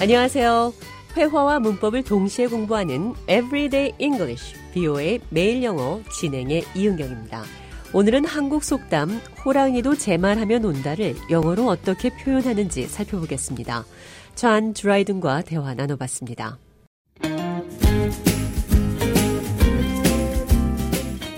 [0.00, 0.72] 안녕하세요.
[1.14, 7.44] 회화와 문법을 동시에 공부하는 Everyday English, BO의 매일 영어 진행의 이은경입니다.
[7.92, 13.84] 오늘은 한국 속담 호랑이도 제 말하면 온다를 영어로 어떻게 표현하는지 살펴보겠습니다.
[14.36, 16.58] 존 드라이든과 대화 나눠봤습니다.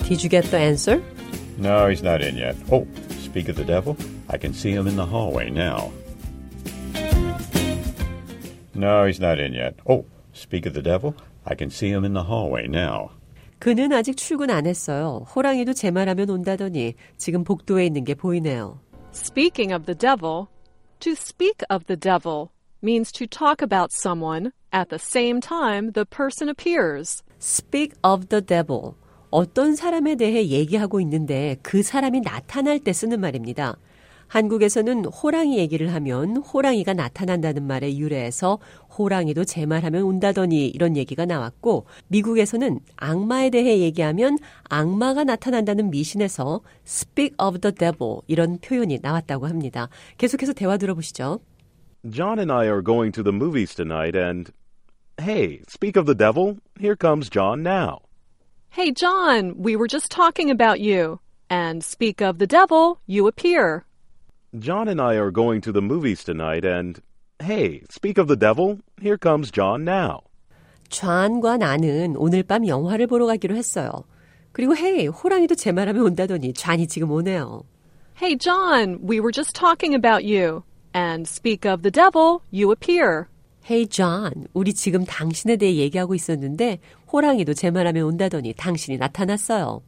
[0.04, 1.02] Did you get the answer?
[1.58, 2.56] No, he's not in yet.
[2.70, 2.86] Oh,
[3.24, 3.96] speak of the devil,
[4.28, 5.90] I can see him in the hallway now.
[8.74, 9.74] No, he's not in yet.
[9.86, 11.14] Oh, speak of the devil,
[11.46, 13.10] I can see him in the hallway now.
[13.58, 15.24] 그는 아직 출근 안 했어요.
[15.34, 18.80] 호랑이도 제 말하면 온다더니 지금 복도에 있는 게 보이네요.
[19.14, 20.48] Speaking of the devil,
[21.00, 22.48] to speak of the devil
[22.82, 27.22] means to talk about someone at the same time the person appears.
[27.40, 28.94] Speak of the devil.
[29.30, 33.76] 어떤 사람에 대해 얘기하고 있는데 그 사람이 나타날 때 쓰는 말입니다.
[34.28, 38.58] 한국에서는 호랑이 얘기를 하면 호랑이가 나타난다는 말에 유래해서
[38.96, 47.36] 호랑이도 제 말하면 온다더니 이런 얘기가 나왔고 미국에서는 악마에 대해 얘기하면 악마가 나타난다는 미신에서 speak
[47.38, 49.88] of the devil 이런 표현이 나왔다고 합니다.
[50.18, 51.40] 계속해서 대화 들어보시죠.
[52.10, 54.50] John and I are going to the movies tonight, and
[55.20, 58.00] hey, speak of the devil, here comes John now.
[58.70, 61.20] Hey, John, we were just talking about you.
[61.50, 63.84] And speak of the devil, you appear.
[64.58, 67.00] John and I are going to the movies tonight, and
[67.42, 70.24] hey, speak of the devil, here comes John now.
[70.90, 73.90] 존과 나는 오늘 밤 영화를 보러 가기로 했어요.
[74.52, 77.62] 그리고 헤이, 호랑이도 제 말하면 온다더니 존이 지금 오네요.
[78.20, 80.64] Hey, John, we were just talking about you.
[80.92, 83.28] And speak of the devil, you appear.
[83.70, 86.80] 헤이, 존, 우리 지금 당신에 대해 얘기하고 있었는데
[87.10, 89.80] 호랑이도 제 말하면 온다더니 당신이 나타났어요.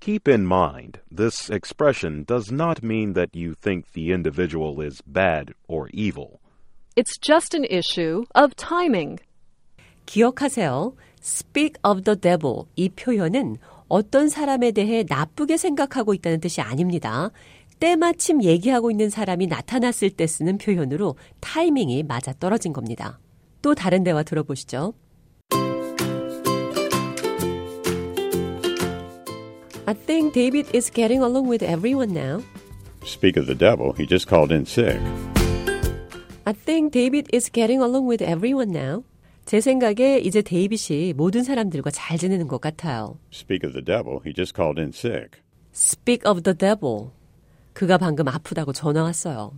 [0.00, 5.52] Keep in mind, this expression does not mean that you think the individual is bad
[5.66, 6.40] or evil.
[6.96, 9.18] It's just an issue of timing.
[10.06, 10.94] 기억하세요.
[11.20, 13.56] speak of the devil 이 표현은
[13.88, 17.30] 어떤 사람에 대해 나쁘게 생각하고 있다는 뜻이 아닙니다.
[17.80, 23.18] 때마침 얘기하고 있는 사람이 나타났을 때 쓰는 표현으로 타이밍이 맞아 떨어진 겁니다.
[23.62, 24.94] 또 다른 대화 들어보시죠.
[29.88, 32.42] I think David is getting along with everyone now.
[33.06, 35.00] Speak of the devil, he just called in sick.
[36.44, 39.02] I think David is getting along with everyone now.
[39.46, 43.18] 제 생각에 이제 데이빗이 모든 사람들과 잘 지내는 것 같아요.
[43.32, 45.40] Speak of the devil, he just called in sick.
[45.72, 47.08] Speak of the devil.
[47.72, 49.52] 그가 방금 아프다고 전화 왔어요.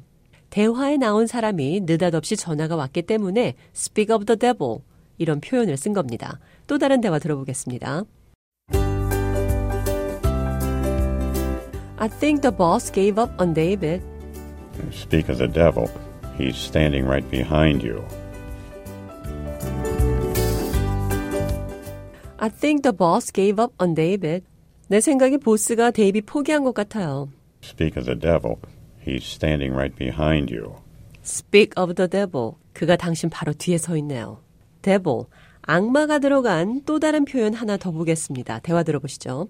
[0.51, 4.79] 대화에 나온 사람이 느닷없이 전화가 왔기 때문에 speak of the devil
[5.19, 6.39] 이런 표현을 쓴 겁니다.
[6.69, 8.05] 또 다른 대화 들어보겠습니다.
[12.01, 14.01] I think the boss gave up on David.
[14.91, 15.91] Speak of the devil,
[16.39, 18.03] he's standing right behind you.
[22.39, 24.45] I think the boss gave up on David.
[24.89, 27.29] 내 생각에 보스가 데이비 포기한 것 같아요.
[27.63, 28.57] Speak of the devil,
[29.07, 30.77] he's standing right behind you.
[31.23, 32.55] Speak of the devil.
[32.73, 34.43] 그가 당신 바로 뒤에 서 있네요.
[34.81, 35.27] devil.
[35.61, 38.61] 악마가 들어간 또 다른 표현 하나 더 보겠습니다.
[38.61, 39.49] 대화 들어보시죠.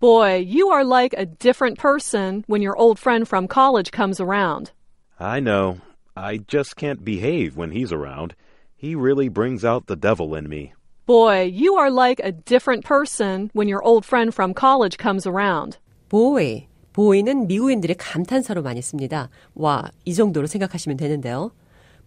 [0.00, 4.72] Boy, you are like a different person when your old friend from college comes around.
[5.18, 5.78] I know.
[6.16, 8.34] I just can't behave when he's around.
[8.76, 10.72] He really brings out the devil in me.
[11.04, 15.78] Boy, you are like a different person when your old friend from college comes around.
[16.08, 16.66] boy.
[16.92, 19.30] boy는 미국인들이 감탄사로 많이 씁니다.
[19.54, 21.52] 와, 이 정도로 생각하시면 되는데요.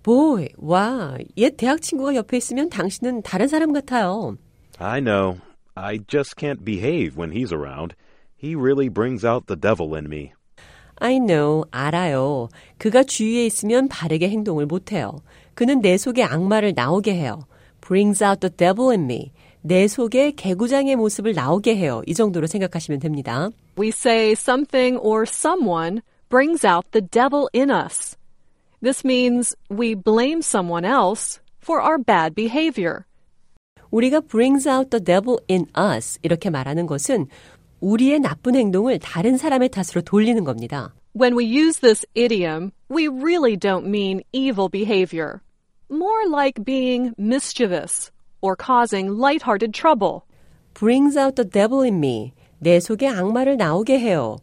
[0.04, 4.38] boy, 와, 옛 대학 친구가 옆에 있으면 당신은 다른 사람 같아요.
[4.80, 5.38] I know.
[5.78, 7.96] I just can't behave when he's around.
[8.36, 10.34] He really brings out the devil in me.
[11.00, 12.50] I know, 알아요.
[12.78, 15.22] 그가 주위에 있으면 바르게 행동을 못해요.
[15.56, 17.46] 그는 내 속에 악마를 나오게 해요.
[17.82, 19.32] brings out the devil in me.
[19.62, 22.02] 내 속에 개구장의 모습을 나오게 해요.
[22.06, 23.50] 이 정도로 생각하시면 됩니다.
[23.78, 28.18] We say something or someone brings out the devil in us.
[28.82, 33.06] This means we blame someone else for our bad behavior.
[33.91, 37.27] 우리가 brings out the devil in us 이렇게 말하는 것은
[37.81, 40.95] 우리의 나쁜 행동을 다른 사람의 탓으로 돌리는 겁니다.
[41.19, 45.41] When we use this idiom, we really don't mean evil behavior.
[45.91, 50.23] More like being mischievous or causing lighthearted trouble.
[50.79, 52.33] brings out the devil in me.
[52.61, 54.37] 내 속에 악마를 나오게 해요.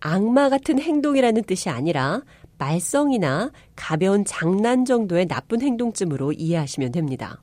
[0.00, 2.22] 악마 같은 행동이라는 뜻이 아니라
[2.58, 7.40] 말썽이나 가벼운 장난 정도의 나쁜 행동쯤으로 이해하시면 됩니다.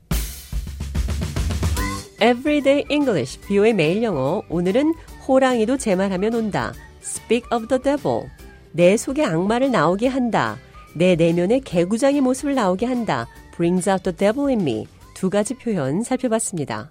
[2.20, 4.42] Everyday English, 비오의 매일 영어.
[4.48, 4.94] 오늘은
[5.28, 6.72] 호랑이도 제 말하면 온다.
[7.02, 8.26] Speak of the devil.
[8.72, 10.56] 내 속에 악마를 나오게 한다.
[10.94, 13.26] 내 내면의 개구장의 모습을 나오게 한다.
[13.56, 16.84] brings out the devil in me 두 가지 표현 살펴봤습니다.